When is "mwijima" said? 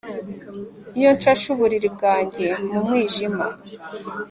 2.85-3.45